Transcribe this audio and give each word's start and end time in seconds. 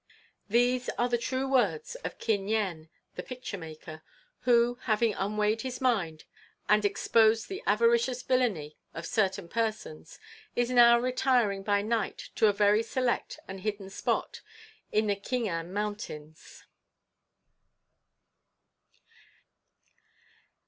These 0.49 0.89
are 0.97 1.07
the 1.07 1.15
true 1.19 1.47
words 1.47 1.93
of 1.93 2.17
Kin 2.17 2.47
Yen, 2.47 2.89
the 3.13 3.21
picture 3.21 3.59
maker, 3.59 4.01
who, 4.39 4.79
having 4.85 5.13
unweighed 5.13 5.61
his 5.61 5.79
mind 5.79 6.23
and 6.67 6.83
exposed 6.83 7.47
the 7.49 7.61
avaricious 7.67 8.23
villainy 8.23 8.77
of 8.95 9.05
certain 9.05 9.47
persons, 9.47 10.17
is 10.55 10.71
now 10.71 10.97
retiring 10.97 11.61
by 11.61 11.83
night 11.83 12.31
to 12.33 12.47
a 12.47 12.51
very 12.51 12.81
select 12.81 13.37
and 13.47 13.59
hidden 13.59 13.91
spot 13.91 14.41
in 14.91 15.05
the 15.05 15.15
Khingan 15.15 15.71
Mountains. 15.71 16.65